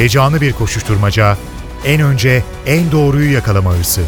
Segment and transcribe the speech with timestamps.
[0.00, 1.36] Heyecanlı bir koşuşturmaca,
[1.84, 4.00] en önce en doğruyu yakalama hırsı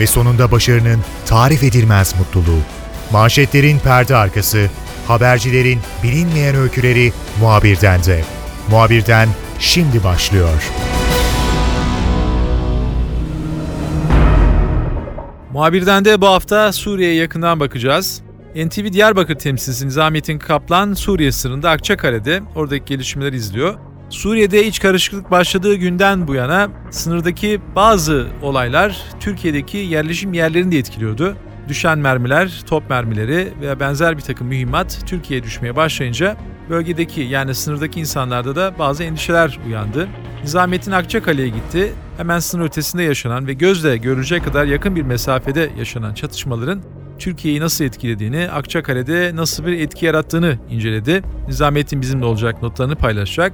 [0.00, 2.60] ve sonunda başarının tarif edilmez mutluluğu.
[3.12, 4.70] Manşetlerin perde arkası,
[5.06, 8.24] habercilerin bilinmeyen öyküleri muhabirden de.
[8.70, 9.28] Muhabirden
[9.58, 10.62] şimdi başlıyor.
[15.52, 18.22] Muhabirden de bu hafta Suriye'ye yakından bakacağız.
[18.54, 23.87] NTV Diyarbakır temsilcisi Nizamettin Kaplan Suriye sınırında Akçakale'de oradaki gelişmeleri izliyor.
[24.10, 31.36] Suriye'de iç karışıklık başladığı günden bu yana sınırdaki bazı olaylar Türkiye'deki yerleşim yerlerini de etkiliyordu.
[31.68, 36.36] Düşen mermiler, top mermileri veya benzer bir takım mühimmat Türkiye'ye düşmeye başlayınca
[36.70, 40.08] bölgedeki yani sınırdaki insanlarda da bazı endişeler uyandı.
[40.42, 41.92] Nizamettin Akçakale'ye gitti.
[42.16, 46.82] Hemen sınır ötesinde yaşanan ve gözle görülecek kadar yakın bir mesafede yaşanan çatışmaların
[47.18, 51.22] Türkiye'yi nasıl etkilediğini, Akçakale'de nasıl bir etki yarattığını inceledi.
[51.48, 53.52] Nizamettin bizimle olacak notlarını paylaşacak.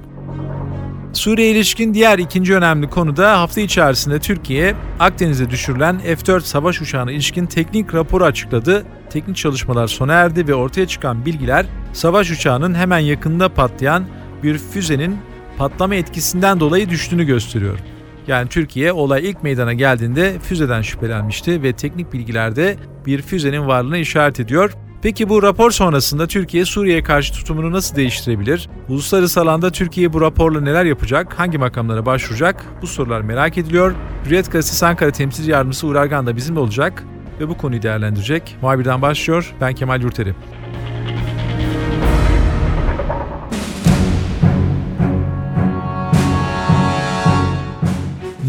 [1.13, 7.11] Suriye ilişkin diğer ikinci önemli konu da hafta içerisinde Türkiye, Akdeniz'e düşürülen F-4 savaş uçağına
[7.11, 8.85] ilişkin teknik raporu açıkladı.
[9.09, 14.05] Teknik çalışmalar sona erdi ve ortaya çıkan bilgiler savaş uçağının hemen yakında patlayan
[14.43, 15.17] bir füzenin
[15.57, 17.79] patlama etkisinden dolayı düştüğünü gösteriyor.
[18.27, 24.39] Yani Türkiye olay ilk meydana geldiğinde füzeden şüphelenmişti ve teknik bilgilerde bir füzenin varlığına işaret
[24.39, 24.71] ediyor.
[25.01, 28.69] Peki bu rapor sonrasında Türkiye Suriye'ye karşı tutumunu nasıl değiştirebilir?
[28.89, 31.39] Uluslararası alanda Türkiye bu raporla neler yapacak?
[31.39, 32.65] Hangi makamlara başvuracak?
[32.81, 33.93] Bu sorular merak ediliyor.
[34.25, 37.03] Hürriyet Gazetesi Ankara Temsilci Yardımcısı Uğur Argan da bizimle olacak
[37.39, 38.57] ve bu konuyu değerlendirecek.
[38.61, 39.53] Muhabirden başlıyor.
[39.61, 40.33] Ben Kemal Yurteri.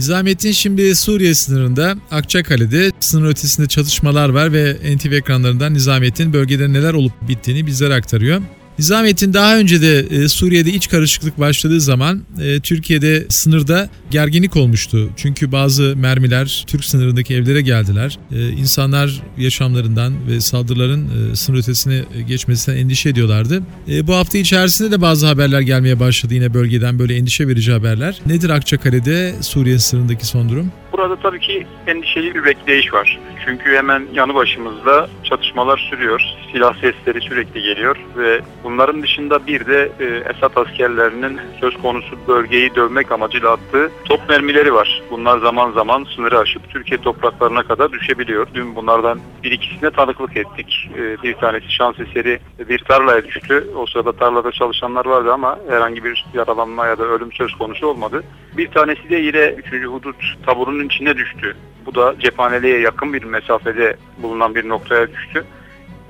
[0.07, 6.95] Nizamettin şimdi Suriye sınırında Akçakale'de sınır ötesinde çatışmalar var ve NTV ekranlarından Nizamettin bölgede neler
[6.95, 8.43] olup bittiğini bizlere aktarıyor.
[8.79, 15.11] Nizamettin daha önce de e, Suriye'de iç karışıklık başladığı zaman e, Türkiye'de sınırda gerginlik olmuştu.
[15.17, 18.19] Çünkü bazı mermiler Türk sınırındaki evlere geldiler.
[18.33, 23.63] E, insanlar yaşamlarından ve saldırıların sınır ötesine geçmesinden endişe ediyorlardı.
[24.03, 28.21] Bu hafta içerisinde de bazı haberler gelmeye başladı yine bölgeden böyle endişe verici haberler.
[28.27, 30.73] Nedir Akçakale'de Suriye sınırındaki son durum?
[30.97, 33.19] Burada tabii ki endişeli bir bekleyiş var.
[33.45, 36.23] Çünkü hemen yanı başımızda çatışmalar sürüyor.
[36.53, 42.75] Silah sesleri sürekli geliyor ve bunların dışında bir de e, Esad askerlerinin söz konusu bölgeyi
[42.75, 45.03] dövmek amacıyla attığı top mermileri var.
[45.11, 48.47] Bunlar zaman zaman sınırı aşıp Türkiye topraklarına kadar düşebiliyor.
[48.55, 50.91] Dün bunlardan bir ikisine tanıklık ettik.
[50.99, 53.67] E, bir tanesi şans eseri bir tarlaya düştü.
[53.77, 58.23] O sırada tarlada çalışanlar vardı ama herhangi bir yaralanma ya da ölüm söz konusu olmadı.
[58.57, 59.85] Bir tanesi de yine 3.
[59.87, 61.57] hudut taburunun içine düştü.
[61.87, 65.45] Bu da cephaneliğe yakın bir mesafede bulunan bir noktaya düştü.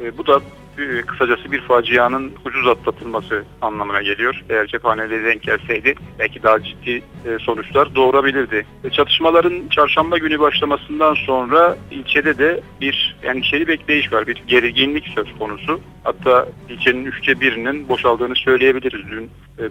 [0.02, 0.40] E, bu da
[0.78, 4.44] e, kısacası bir facianın ucuz atlatılması anlamına geliyor.
[4.48, 8.66] Eğer cephaneliğe denk gelseydi belki daha ciddi e, sonuçlar doğurabilirdi.
[8.84, 14.26] E, çatışmaların çarşamba günü başlamasından sonra ilçede de bir endişeli bekleyiş var.
[14.26, 15.80] Bir gerginlik söz konusu.
[16.04, 19.00] Hatta ilçenin üçte birinin boşaldığını söyleyebiliriz.
[19.10, 19.30] Dün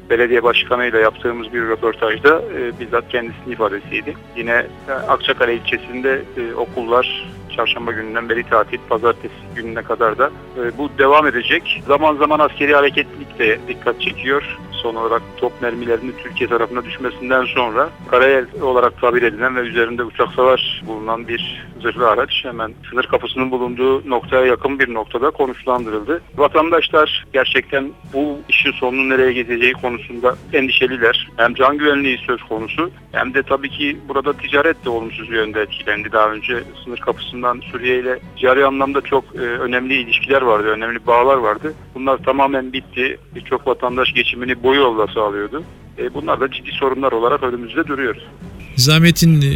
[0.09, 2.41] belediye başkanıyla yaptığımız bir röportajda
[2.79, 4.15] bizzat kendisinin ifadesiydi.
[4.37, 4.65] Yine
[5.07, 6.21] Akçakale ilçesinde
[6.55, 11.83] okullar çarşamba gününden beri tatil, pazartesi gününe kadar da e, bu devam edecek.
[11.87, 14.57] Zaman zaman askeri hareketlilik de dikkat çekiyor.
[14.71, 20.29] Son olarak top mermilerinin Türkiye tarafına düşmesinden sonra karayel olarak tabir edilen ve üzerinde uçak
[20.35, 26.21] savaş bulunan bir zırhlı araç hemen sınır kapısının bulunduğu noktaya yakın bir noktada konuşlandırıldı.
[26.37, 31.29] Vatandaşlar gerçekten bu işin sonunun nereye gideceği konusunda endişeliler.
[31.37, 36.11] Hem can güvenliği söz konusu hem de tabii ki burada ticaret de olumsuz yönde etkilendi.
[36.11, 36.99] Daha önce sınır
[37.45, 41.73] kapısından Suriye ile ticari anlamda çok e, önemli ilişkiler vardı, önemli bağlar vardı.
[41.95, 43.17] Bunlar tamamen bitti.
[43.35, 45.63] Birçok vatandaş geçimini bu yolla sağlıyordu.
[45.97, 48.15] E, bunlar da ciddi sorunlar olarak önümüzde duruyor.
[48.77, 49.53] Nizamettin e,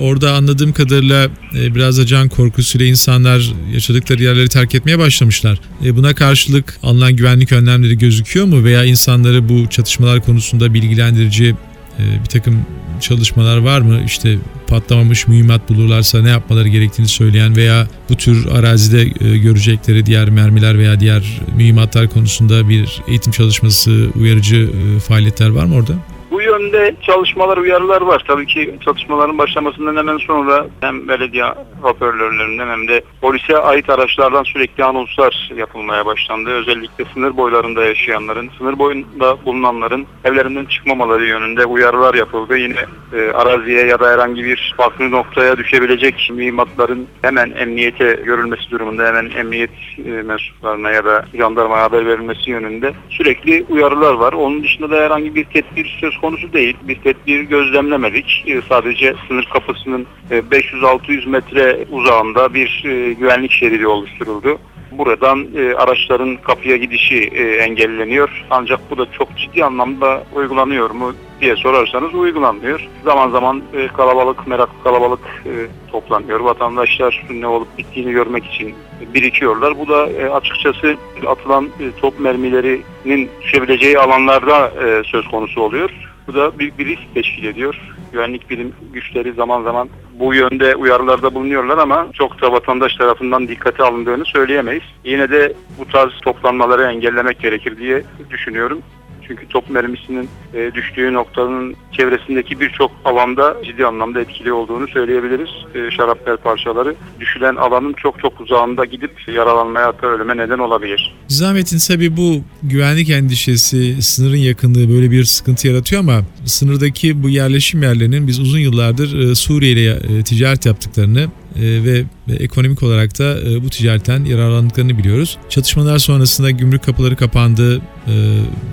[0.00, 1.24] orada anladığım kadarıyla
[1.58, 5.60] e, biraz da can korkusuyla insanlar yaşadıkları yerleri terk etmeye başlamışlar.
[5.84, 11.54] E, buna karşılık alınan güvenlik önlemleri gözüküyor mu veya insanları bu çatışmalar konusunda bilgilendirici
[11.98, 12.66] bir takım
[13.00, 14.00] çalışmalar var mı?
[14.06, 14.38] İşte
[14.68, 19.04] patlamamış mühimmat bulurlarsa ne yapmaları gerektiğini söyleyen veya bu tür arazide
[19.38, 24.70] görecekleri diğer mermiler veya diğer mühimmatlar konusunda bir eğitim çalışması, uyarıcı
[25.08, 25.94] faaliyetler var mı orada?
[26.30, 28.24] Bu yönde çalışmalar, uyarılar var.
[28.26, 31.44] Tabii ki çalışmaların başlamasından hemen sonra hem belediye
[31.82, 36.50] hoparlörlerinden hem de polise ait araçlardan sürekli anonslar yapılmaya başlandı.
[36.50, 42.58] Özellikle sınır boylarında yaşayanların, sınır boyunda bulunanların evlerinden çıkmamaları yönünde uyarılar yapıldı.
[42.58, 49.06] Yine e, araziye ya da herhangi bir farklı noktaya düşebilecek mühimmatların hemen emniyete görülmesi durumunda
[49.06, 49.70] hemen emniyet
[50.06, 54.32] e, mensuplarına ya da jandarmaya haber verilmesi yönünde sürekli uyarılar var.
[54.32, 56.76] Onun dışında da herhangi bir tedbir söz konusu değil.
[56.82, 58.44] Bir tedbir gözlemlemedik.
[58.46, 64.58] E, sadece sınır kapısının e, 500-600 metre uzağında bir e, güvenlik şeridi oluşturuldu.
[64.92, 68.46] Buradan e, araçların kapıya gidişi e, engelleniyor.
[68.50, 72.88] Ancak bu da çok ciddi anlamda uygulanıyor mu diye sorarsanız uygulanmıyor.
[73.04, 75.52] Zaman zaman e, kalabalık, meraklı kalabalık e,
[75.92, 76.40] toplanıyor.
[76.40, 78.74] Vatandaşlar ne olup bittiğini görmek için
[79.14, 79.78] birikiyorlar.
[79.78, 86.07] Bu da e, açıkçası atılan e, top mermilerinin düşebileceği alanlarda e, söz konusu oluyor.
[86.28, 87.80] Bu da büyük bir risk teşkil ediyor.
[88.12, 93.82] Güvenlik bilim güçleri zaman zaman bu yönde uyarılarda bulunuyorlar ama çok da vatandaş tarafından dikkate
[93.82, 94.82] alındığını söyleyemeyiz.
[95.04, 98.82] Yine de bu tarz toplanmaları engellemek gerekir diye düşünüyorum.
[99.28, 105.48] Çünkü top mermisinin e, düştüğü noktanın çevresindeki birçok alanda ciddi anlamda etkili olduğunu söyleyebiliriz.
[105.74, 111.14] E, şarapnel parçaları düşülen alanın çok çok uzağında gidip yaralanmaya hatta ölüme neden olabilir.
[111.30, 117.82] Nizamettin tabii bu güvenlik endişesi, sınırın yakınlığı böyle bir sıkıntı yaratıyor ama sınırdaki bu yerleşim
[117.82, 121.26] yerlerinin biz uzun yıllardır e, Suriye ile e, ticaret yaptıklarını
[121.60, 122.04] ve
[122.38, 125.38] ekonomik olarak da e, bu ticaretten yararlandıklarını biliyoruz.
[125.48, 128.14] Çatışmalar sonrasında gümrük kapıları kapandı, e,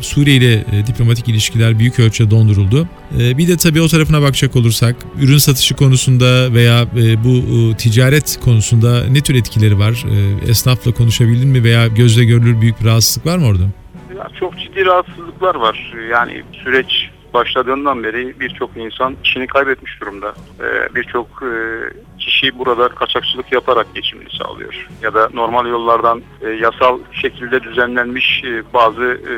[0.01, 2.87] Suriye ile e, diplomatik ilişkiler büyük ölçüde donduruldu.
[3.19, 7.77] E, bir de tabii o tarafına bakacak olursak ürün satışı konusunda veya e, bu e,
[7.77, 10.05] ticaret konusunda ne tür etkileri var?
[10.11, 13.63] E, esnafla konuşabildin mi veya gözle görülür büyük bir rahatsızlık var mı orada?
[14.39, 15.93] Çok ciddi rahatsızlıklar var.
[16.11, 20.35] Yani süreç başladığından beri birçok insan işini kaybetmiş durumda.
[20.95, 21.53] Birçok e,
[22.25, 24.87] kişi burada kaçakçılık yaparak geçimini sağlıyor.
[25.01, 29.33] Ya da normal yollardan e, yasal şekilde düzenlenmiş e, bazı e,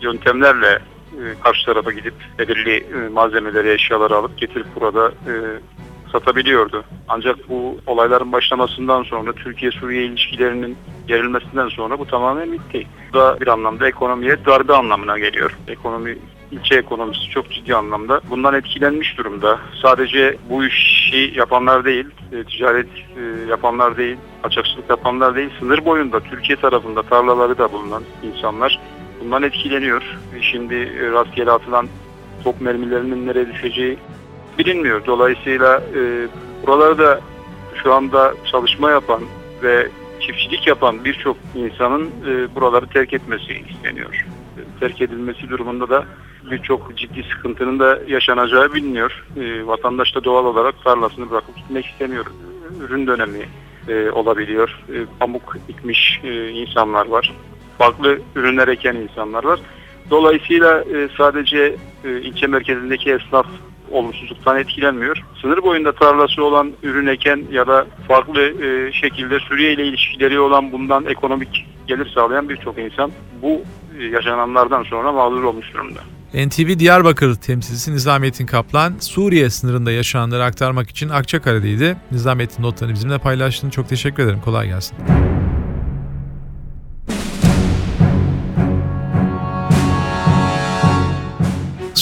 [0.00, 0.78] yöntemlerle
[1.12, 5.32] e, karşı tarafa gidip belirli e, malzemeleri, eşyaları alıp getirip burada e,
[6.12, 6.84] satabiliyordu.
[7.08, 10.76] Ancak bu olayların başlamasından sonra Türkiye-Suriye ilişkilerinin
[11.08, 12.86] gerilmesinden sonra bu tamamen bitti.
[13.12, 15.58] Bu da bir anlamda ekonomiye darbe anlamına geliyor.
[15.68, 16.18] Ekonomi
[16.52, 19.60] ilçe ekonomisi çok ciddi anlamda bundan etkilenmiş durumda.
[19.82, 26.20] Sadece bu işi yapanlar değil, e, ticaret e, yapanlar değil, kaçakçılık yapanlar değil, sınır boyunda
[26.20, 28.80] Türkiye tarafında tarlaları da bulunan insanlar
[29.20, 30.02] bundan etkileniyor.
[30.36, 31.88] E, Şimdi rastgele atılan
[32.44, 33.98] top mermilerinin nereye düşeceği
[34.58, 35.06] bilinmiyor.
[35.06, 36.28] Dolayısıyla e,
[36.66, 37.20] buralarda
[37.82, 39.22] şu anda çalışma yapan
[39.62, 39.88] ve
[40.20, 44.26] çiftçilik yapan birçok insanın e, buraları terk etmesi isteniyor.
[44.56, 46.04] E, terk edilmesi durumunda da
[46.50, 49.26] birçok ciddi sıkıntının da yaşanacağı biliniyor.
[49.36, 52.26] E, vatandaş da doğal olarak tarlasını bırakıp gitmek istemiyor.
[52.80, 53.48] Ürün dönemi
[53.88, 54.84] e, olabiliyor.
[54.94, 57.32] E, pamuk dikmiş e, insanlar var.
[57.78, 59.60] Farklı ürünler eken insanlar var.
[60.10, 63.46] Dolayısıyla e, sadece e, ilçe merkezindeki esnaf
[63.90, 65.22] olumsuzluktan etkilenmiyor.
[65.40, 70.72] Sınır boyunda tarlası olan ürün eken ya da farklı e, şekilde Suriye ile ilişkileri olan
[70.72, 73.10] bundan ekonomik gelir sağlayan birçok insan
[73.42, 73.62] bu
[73.98, 76.00] e, yaşananlardan sonra mağdur olmuş durumda.
[76.34, 81.96] NTV Diyarbakır temsilcisi Nizamettin Kaplan, Suriye sınırında yaşananları aktarmak için Akçakale'deydi.
[82.12, 83.70] Nizamettin notlarını bizimle paylaştın.
[83.70, 84.40] Çok teşekkür ederim.
[84.40, 84.96] Kolay gelsin.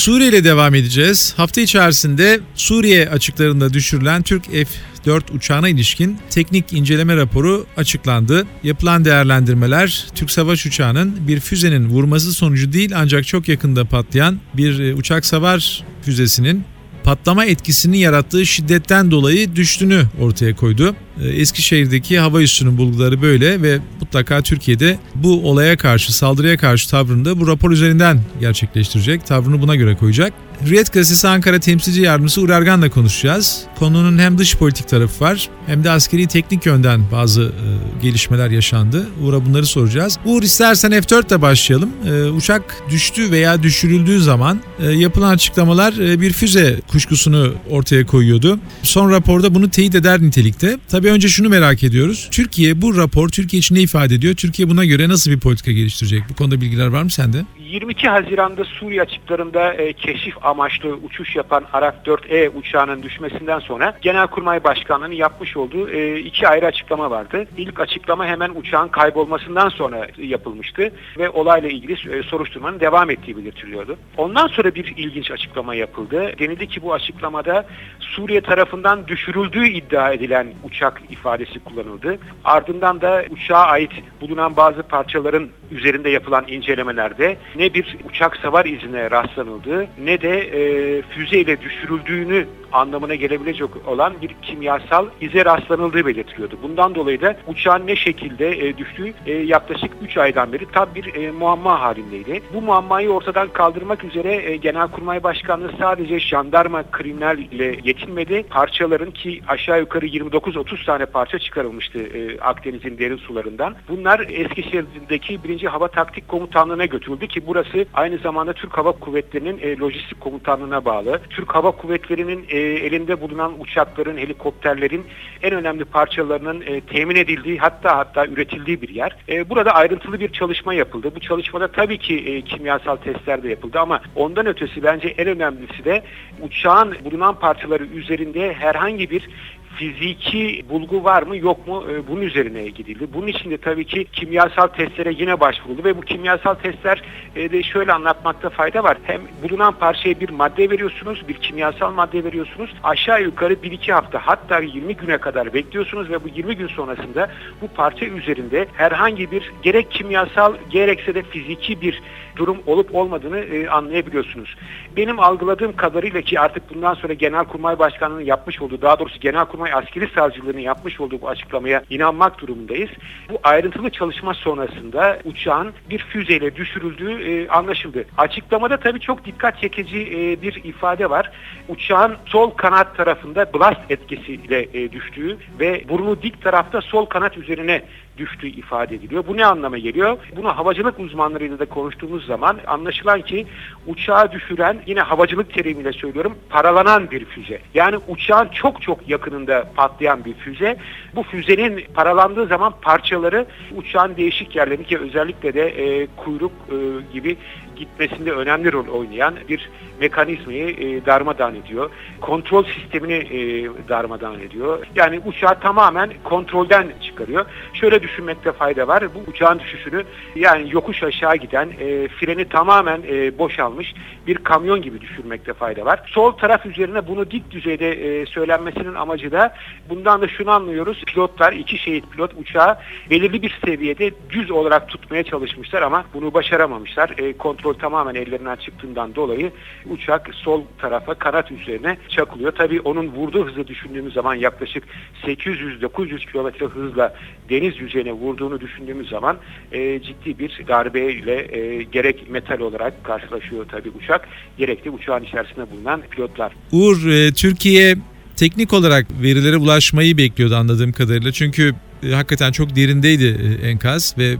[0.06, 1.34] Suriye ile devam edeceğiz.
[1.36, 8.46] Hafta içerisinde Suriye açıklarında düşürülen Türk F-4 uçağına ilişkin teknik inceleme raporu açıklandı.
[8.62, 14.78] Yapılan değerlendirmeler Türk savaş uçağının bir füzenin vurması sonucu değil ancak çok yakında patlayan bir
[14.80, 16.64] e, uçak savar füzesinin
[17.04, 20.96] patlama etkisini yarattığı şiddetten dolayı düştüğünü ortaya koydu.
[21.22, 27.24] Ee, Eskişehir'deki hava üssünün bulguları böyle ve mutlaka Türkiye'de bu olaya karşı, saldırıya karşı tavrını
[27.24, 29.26] da bu rapor üzerinden gerçekleştirecek.
[29.26, 30.32] Tavrını buna göre koyacak.
[30.64, 33.62] Hürriyet Gazetesi Ankara Temsilci Yardımcısı Uğur Ergan'la konuşacağız.
[33.78, 39.06] Konunun hem dış politik tarafı var hem de askeri teknik yönden bazı e, gelişmeler yaşandı.
[39.22, 40.18] Uğur'a bunları soracağız.
[40.24, 41.90] Uğur istersen F4 ile başlayalım.
[42.06, 48.58] E, uçak düştü veya düşürüldüğü zaman e, yapılan açıklamalar e, bir füze kuşkusunu ortaya koyuyordu.
[48.82, 50.78] Son raporda bunu teyit eder nitelikte.
[51.06, 52.28] Tabii önce şunu merak ediyoruz.
[52.30, 54.34] Türkiye bu rapor Türkiye için ne ifade ediyor?
[54.34, 56.22] Türkiye buna göre nasıl bir politika geliştirecek?
[56.28, 57.44] Bu konuda bilgiler var mı sende?
[57.66, 64.64] 22 Haziran'da Suriye açıklarında e, keşif amaçlı uçuş yapan Arak 4E uçağının düşmesinden sonra Genelkurmay
[64.64, 67.46] Başkanlığı'nın yapmış olduğu e, iki ayrı açıklama vardı.
[67.56, 73.96] İlk açıklama hemen uçağın kaybolmasından sonra yapılmıştı ve olayla ilgili e, soruşturmanın devam ettiği belirtiliyordu.
[74.16, 76.38] Ondan sonra bir ilginç açıklama yapıldı.
[76.38, 77.66] Denildi ki bu açıklamada
[78.00, 82.18] Suriye tarafından düşürüldüğü iddia edilen uçak ifadesi kullanıldı.
[82.44, 89.10] Ardından da uçağa ait bulunan bazı parçaların üzerinde yapılan incelemelerde ne bir uçak savar izine
[89.10, 96.58] rastlanıldığı ne de e, füzeyle düşürüldüğünü anlamına gelebilecek olan bir kimyasal ize rastlanıldığı belirtiliyordu.
[96.62, 101.14] Bundan dolayı da uçağın ne şekilde e, düştüğü e, yaklaşık 3 aydan beri tam bir
[101.14, 102.42] e, muamma halindeydi.
[102.54, 108.42] Bu muammayı ortadan kaldırmak üzere Genelkurmay Başkanlığı sadece jandarma kriminal ile yetinmedi.
[108.50, 111.98] Parçaların ki aşağı yukarı 29-30 tane parça çıkarılmıştı
[112.40, 113.74] Akdeniz'in derin sularından.
[113.88, 115.62] Bunlar Eskişehir'deki 1.
[115.62, 121.20] Hava Taktik Komutanlığı'na götürüldü ki burası aynı zamanda Türk Hava Kuvvetleri'nin lojistik komutanlığına bağlı.
[121.30, 125.04] Türk Hava Kuvvetleri'nin e, elinde bulunan uçakların, helikopterlerin
[125.42, 129.16] en önemli parçalarının e, temin edildiği hatta hatta üretildiği bir yer.
[129.28, 131.12] E, burada ayrıntılı bir çalışma yapıldı.
[131.16, 135.84] Bu çalışmada tabii ki e, kimyasal testler de yapıldı ama ondan ötesi bence en önemlisi
[135.84, 136.02] de
[136.42, 139.28] uçağın bulunan parçaları üzerinde herhangi bir
[139.76, 143.08] fiziki bulgu var mı yok mu e, bunun üzerine gidildi.
[143.14, 147.02] Bunun için de tabii ki kimyasal testlere yine başvuruldu ve bu kimyasal testler
[147.36, 148.96] e, de şöyle anlatmakta fayda var.
[149.02, 152.74] Hem bulunan parçaya bir madde veriyorsunuz, bir kimyasal madde veriyorsunuz.
[152.84, 157.30] Aşağı yukarı 1-2 hafta hatta 20 güne kadar bekliyorsunuz ve bu 20 gün sonrasında
[157.62, 162.02] bu parça üzerinde herhangi bir gerek kimyasal gerekse de fiziki bir
[162.36, 164.56] durum olup olmadığını e, anlayabiliyorsunuz.
[164.96, 170.08] Benim algıladığım kadarıyla ki artık bundan sonra Genelkurmay Başkanlığı'nın yapmış olduğu, daha doğrusu Genelkurmay Askeri
[170.14, 172.90] Savcılığı'nın yapmış olduğu bu açıklamaya inanmak durumundayız.
[173.30, 178.04] Bu ayrıntılı çalışma sonrasında uçağın bir füzeyle düşürüldüğü e, anlaşıldı.
[178.18, 181.30] Açıklamada tabii çok dikkat çekici e, bir ifade var.
[181.68, 187.82] Uçağın sol kanat tarafında blast etkisiyle e, düştüğü ve burnu dik tarafta sol kanat üzerine
[188.18, 189.24] düştüğü ifade ediliyor.
[189.26, 190.18] Bu ne anlama geliyor?
[190.36, 193.46] Bunu havacılık uzmanlarıyla da konuştuğumuz zaman anlaşılan ki
[193.86, 197.60] uçağı düşüren yine havacılık terimiyle söylüyorum paralanan bir füze.
[197.74, 200.76] Yani uçağın çok çok yakınında patlayan bir füze.
[201.14, 203.46] Bu füzenin paralandığı zaman parçaları
[203.76, 206.76] uçağın değişik yerlerini ki özellikle de e, kuyruk e,
[207.12, 207.36] gibi
[207.76, 209.70] gitmesinde önemli rol oynayan bir
[210.00, 211.90] mekanizmayı e, darmadağın ediyor.
[212.20, 214.86] Kontrol sistemini e, darmadağın ediyor.
[214.94, 216.86] Yani uçağı tamamen kontrolden
[217.16, 217.46] çıkarıyor.
[217.74, 219.04] Şöyle düşünmekte fayda var.
[219.14, 220.04] Bu uçağın düşüşünü
[220.34, 223.94] yani yokuş aşağı giden e, freni tamamen e, boşalmış
[224.26, 226.02] bir kamyon gibi düşürmekte fayda var.
[226.06, 229.54] Sol taraf üzerine bunu dik düzeyde e, söylenmesinin amacı da
[229.88, 231.04] bundan da şunu anlıyoruz.
[231.06, 232.76] Pilotlar, iki şehit pilot uçağı
[233.10, 237.14] belirli bir seviyede düz olarak tutmaya çalışmışlar ama bunu başaramamışlar.
[237.18, 239.52] E, kontrol tamamen ellerinden çıktığından dolayı
[239.90, 242.52] uçak sol tarafa kanat üzerine çakılıyor.
[242.52, 244.84] Tabii onun vurduğu hızı düşündüğümüz zaman yaklaşık
[245.24, 247.05] 800-900 kilometre hızla
[247.50, 249.36] deniz yüzeyine vurduğunu düşündüğümüz zaman
[249.72, 255.70] e, ciddi bir darbeyle e, gerek metal olarak karşılaşıyor tabii uçak gerek de uçağın içerisinde
[255.70, 256.52] bulunan pilotlar.
[256.72, 257.96] Uğur, e, Türkiye
[258.36, 261.32] teknik olarak verilere ulaşmayı bekliyordu anladığım kadarıyla.
[261.32, 264.34] Çünkü e, hakikaten çok derindeydi e, enkaz ve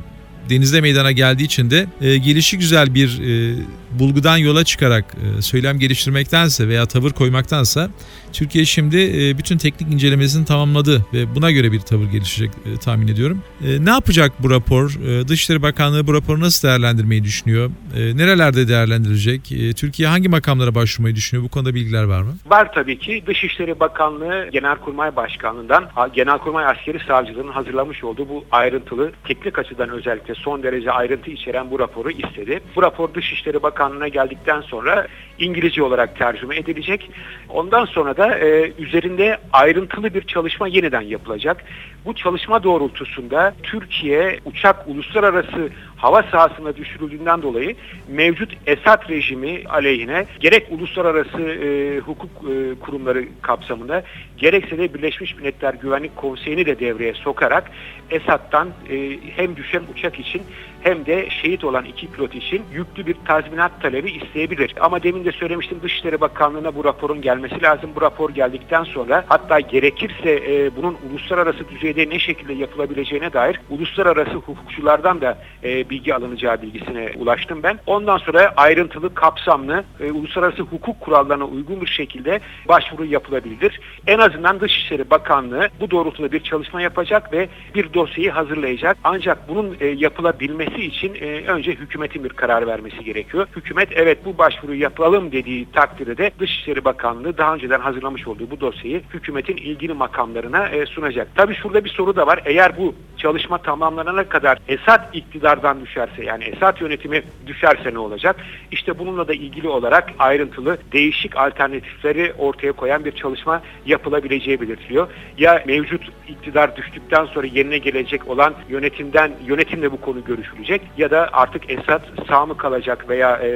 [0.50, 3.56] denizde meydana geldiği için de e, gelişi güzel bir e,
[3.98, 5.04] bulgudan yola çıkarak
[5.38, 7.90] e, söylem geliştirmektense veya tavır koymaktansa
[8.32, 13.08] Türkiye şimdi e, bütün teknik incelemesini tamamladı ve buna göre bir tavır gelişecek e, tahmin
[13.08, 13.42] ediyorum.
[13.78, 14.90] Ne yapacak bu rapor?
[15.28, 17.70] Dışişleri Bakanlığı bu raporu nasıl değerlendirmeyi düşünüyor?
[17.94, 19.52] Nerelerde değerlendirecek?
[19.52, 21.44] E, Türkiye hangi makamlara başvurmayı düşünüyor?
[21.44, 22.34] Bu konuda bilgiler var mı?
[22.46, 23.22] Var tabii ki.
[23.26, 25.84] Dışişleri Bakanlığı Genelkurmay Başkanlığı'ndan
[26.14, 31.78] Genelkurmay Askeri Savcılığı'nın hazırlamış olduğu bu ayrıntılı teknik açıdan özellikle son derece ayrıntı içeren bu
[31.78, 32.60] raporu istedi.
[32.76, 35.06] Bu rapor Dışişleri Bakanlığı'na geldikten sonra
[35.38, 37.10] İngilizce olarak tercüme edilecek.
[37.48, 41.64] Ondan sonra da e, üzerinde ayrıntılı bir çalışma yeniden yapılacak.
[42.04, 45.68] Bu çalışma doğrultusunda Türkiye uçak uluslararası
[46.06, 47.76] hava sahasına düşürüldüğünden dolayı
[48.08, 54.02] mevcut Esad rejimi aleyhine gerek uluslararası e, hukuk e, kurumları kapsamında
[54.36, 57.70] gerekse de Birleşmiş Milletler Güvenlik Konseyi'ni de devreye sokarak
[58.10, 60.42] Esad'dan e, hem düşen uçak için
[60.82, 64.74] hem de şehit olan iki pilot için yüklü bir tazminat talebi isteyebilir.
[64.80, 67.90] Ama demin de söylemiştim Dışişleri Bakanlığı'na bu raporun gelmesi lazım.
[67.96, 74.34] Bu rapor geldikten sonra hatta gerekirse e, bunun uluslararası düzeyde ne şekilde yapılabileceğine dair uluslararası
[74.34, 77.78] hukukçulardan da e, bilgi alınacağı bilgisine ulaştım ben.
[77.86, 83.80] Ondan sonra ayrıntılı, kapsamlı, e, uluslararası hukuk kurallarına uygun bir şekilde başvuru yapılabilir.
[84.06, 88.96] En azından Dışişleri Bakanlığı bu doğrultuda bir çalışma yapacak ve bir dosyayı hazırlayacak.
[89.04, 93.46] Ancak bunun e, yapılabilmesi için e, önce hükümetin bir karar vermesi gerekiyor.
[93.56, 99.02] Hükümet evet bu başvuruyu yapalım dediği takdirde Dışişleri Bakanlığı daha önceden hazırlamış olduğu bu dosyayı
[99.14, 101.28] hükümetin ilgili makamlarına e, sunacak.
[101.34, 102.42] Tabii şurada bir soru da var.
[102.44, 108.36] Eğer bu çalışma tamamlanana kadar Esad iktidardan düşerse yani Esad yönetimi düşerse ne olacak?
[108.70, 115.08] İşte bununla da ilgili olarak ayrıntılı değişik alternatifleri ortaya koyan bir çalışma yapılabileceği belirtiliyor.
[115.38, 121.28] Ya mevcut iktidar düştükten sonra yerine gelecek olan yönetimden yönetimle bu konu görüşülecek ya da
[121.32, 123.46] artık Esad sağ mı kalacak veya e,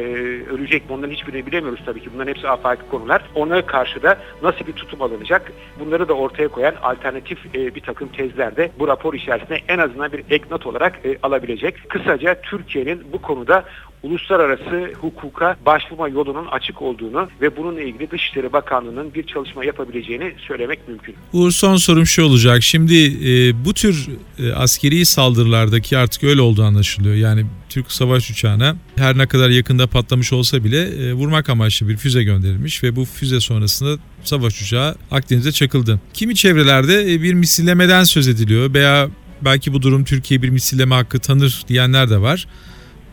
[0.46, 2.10] ölecek mi onların hiçbirini bilemiyoruz tabii ki.
[2.14, 3.22] Bunların hepsi afaki konular.
[3.34, 5.52] Ona karşı da nasıl bir tutum alınacak?
[5.80, 10.12] Bunları da ortaya koyan alternatif e, bir takım tezler de bu rapor içerisinde en azından
[10.12, 11.90] bir ek not olarak e, alabilecek.
[12.10, 13.64] Kısaca Türkiye'nin bu konuda
[14.02, 20.88] uluslararası hukuka başvurma yolunun açık olduğunu ve bununla ilgili Dışişleri Bakanlığı'nın bir çalışma yapabileceğini söylemek
[20.88, 21.14] mümkün.
[21.32, 22.62] Uğur son sorum şu olacak.
[22.62, 27.14] Şimdi e, bu tür e, askeri saldırılardaki artık öyle olduğu anlaşılıyor.
[27.14, 31.96] Yani Türk savaş uçağına her ne kadar yakında patlamış olsa bile e, vurmak amaçlı bir
[31.96, 36.00] füze gönderilmiş ve bu füze sonrasında savaş uçağı Akdeniz'e çakıldı.
[36.14, 39.08] Kimi çevrelerde e, bir misillemeden söz ediliyor veya
[39.44, 42.46] belki bu durum Türkiye bir misilleme hakkı tanır diyenler de var.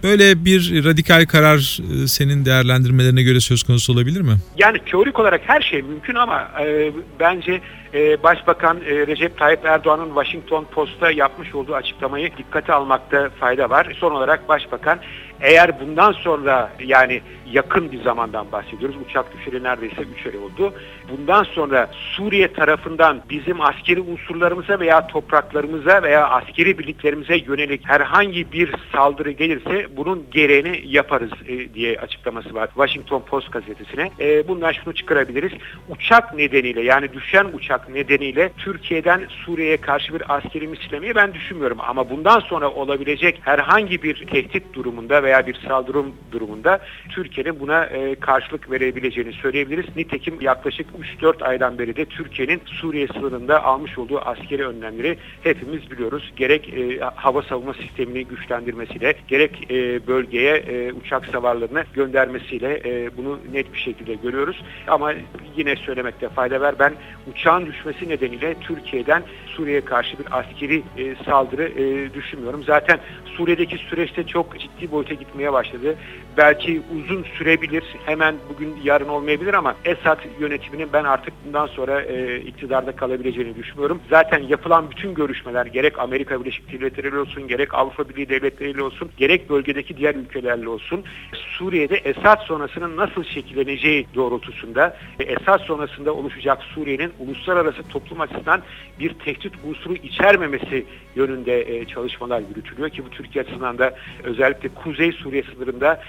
[0.03, 4.37] Böyle bir radikal karar e, senin değerlendirmelerine göre söz konusu olabilir mi?
[4.57, 7.61] Yani teorik olarak her şey mümkün ama e, bence
[7.97, 13.95] e, Başbakan e, Recep Tayyip Erdoğan'ın Washington Post'ta yapmış olduğu açıklamayı dikkate almakta fayda var.
[13.99, 14.99] Son olarak Başbakan
[15.41, 18.95] eğer bundan sonra yani yakın bir zamandan bahsediyoruz.
[19.05, 20.73] Uçak düşeli neredeyse 3 ay oldu.
[21.11, 28.71] Bundan sonra Suriye tarafından bizim askeri unsurlarımıza veya topraklarımıza veya askeri birliklerimize yönelik herhangi bir
[28.91, 34.11] saldırı gelirse bunun gereğini yaparız e, diye açıklaması var Washington Post gazetesine.
[34.19, 35.51] E, bundan şunu çıkarabiliriz.
[35.89, 41.77] Uçak nedeniyle yani düşen uçak nedeniyle Türkiye'den Suriye'ye karşı bir askeri misillemeyi ben düşünmüyorum.
[41.81, 46.79] Ama bundan sonra olabilecek herhangi bir tehdit durumunda veya bir saldırı durumunda
[47.09, 49.95] Türkiye'nin buna e, karşılık verebileceğini söyleyebiliriz.
[49.95, 50.87] Nitekim yaklaşık
[51.21, 56.33] 3-4 aydan beri de Türkiye'nin Suriye sınırında almış olduğu askeri önlemleri hepimiz biliyoruz.
[56.35, 63.39] Gerek e, hava savunma sistemini güçlendirmesiyle gerek e, bölgeye e, uçak savarlarını göndermesiyle e, bunu
[63.51, 64.63] net bir şekilde görüyoruz.
[64.87, 65.13] Ama
[65.57, 66.75] yine söylemekte fayda var.
[66.79, 66.93] Ben
[67.31, 72.63] uçağın düşmesi nedeniyle Türkiye'den Suriye'ye karşı bir askeri e, saldırı e, düşünmüyorum.
[72.63, 75.95] Zaten Suriye'deki süreçte çok ciddi boyuta gitmeye başladı.
[76.37, 82.37] Belki uzun sürebilir, hemen bugün yarın olmayabilir ama Esad yönetiminin ben artık bundan sonra e,
[82.39, 84.01] iktidarda kalabileceğini düşünmüyorum.
[84.09, 89.11] Zaten yapılan bütün görüşmeler gerek Amerika Birleşik Devletleri ile olsun, gerek Avrupa Birliği devletleriyle olsun,
[89.17, 97.13] gerek bölgedeki diğer ülkelerle olsun, Suriye'de Esad sonrasının nasıl şekilleneceği doğrultusunda, Esad sonrasında oluşacak Suriye'nin
[97.19, 97.56] uluslararası
[97.89, 98.61] toplum açısından
[98.99, 105.43] bir tehdit unsuru içermemesi yönünde çalışmalar yürütülüyor ki bu Türkiye açısından da özellikle Kuzey Suriye
[105.43, 106.03] sınırında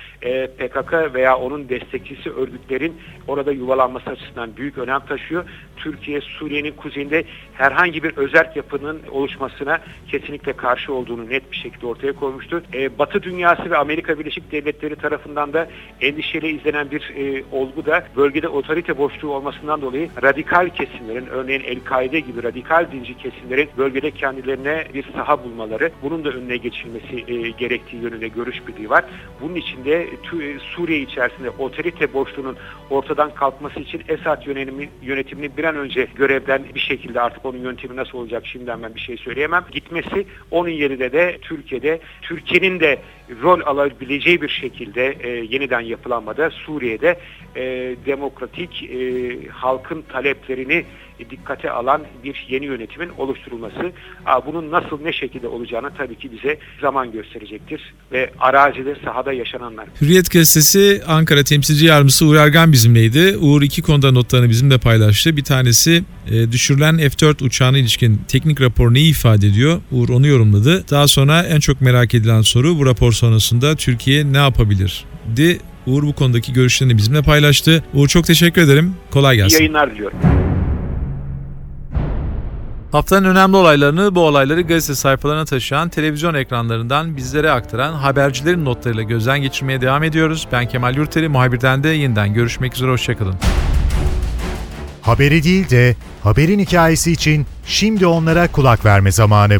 [0.58, 2.96] PKK veya onun destekçisi örgütlerin
[3.28, 5.44] orada yuvalanması açısından büyük önem taşıyor.
[5.76, 12.12] Türkiye Suriye'nin kuzeyinde herhangi bir özerk yapının oluşmasına kesinlikle karşı olduğunu net bir şekilde ortaya
[12.12, 12.62] koymuştu.
[12.74, 15.68] E, Batı dünyası ve Amerika Birleşik Devletleri tarafından da
[16.00, 22.20] endişeyle izlenen bir e, olgu da bölgede otorite boşluğu olmasından dolayı radikal kesimlerin örneğin El-Kaide
[22.20, 28.02] gibi radikal dinci kesimlerin bölgede kendilerine bir saha bulmaları bunun da önüne geçilmesi e, gerektiği
[28.02, 29.04] yönünde görüş birliği var.
[29.40, 30.08] Bunun için de
[30.74, 32.56] Suriye içerisinde otorite boşluğunun
[32.90, 37.96] ortadan kalkması için Esad yönetimi, yönetimini bir an önce görevden bir şekilde artık onun yöntemi
[37.96, 39.64] nasıl olacak şimdiden ben bir şey söyleyemem.
[39.72, 42.98] Gitmesi onun yerine de Türkiye'de Türkiye'nin de
[43.42, 47.18] rol alabileceği bir şekilde e, yeniden yapılanmada Suriye'de
[47.56, 47.62] e,
[48.06, 50.84] demokratik e, halkın taleplerini
[51.30, 53.92] dikkate alan bir yeni yönetimin oluşturulması.
[54.46, 59.86] Bunun nasıl ne şekilde olacağını tabii ki bize zaman gösterecektir ve arazide sahada yaşananlar.
[60.00, 63.36] Hürriyet Gazetesi Ankara Temsilci Yardımcısı Uğur Ergan bizimleydi.
[63.40, 65.36] Uğur iki konuda notlarını bizimle paylaştı.
[65.36, 69.80] Bir tanesi e, düşürülen F-4 uçağına ilişkin teknik rapor neyi ifade ediyor?
[69.92, 70.84] Uğur onu yorumladı.
[70.90, 75.04] Daha sonra en çok merak edilen soru bu rapor sonrasında Türkiye ne yapabilir?
[75.36, 77.84] Di Uğur bu konudaki görüşlerini bizimle paylaştı.
[77.94, 78.94] Uğur çok teşekkür ederim.
[79.10, 79.56] Kolay gelsin.
[79.56, 80.18] İyi yayınlar diliyorum.
[82.92, 89.42] Haftanın önemli olaylarını, bu olayları gazete sayfalarına taşıyan, televizyon ekranlarından bizlere aktaran habercilerin notlarıyla gözden
[89.42, 90.48] geçirmeye devam ediyoruz.
[90.52, 93.34] Ben Kemal Yurteri, muhabirden de yeniden görüşmek üzere, hoşçakalın.
[95.02, 99.56] Haberi değil de haberin hikayesi için şimdi onlara kulak verme zamanı.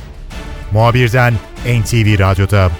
[0.73, 1.35] Muhabirden
[1.67, 2.71] NTV Radyo'da.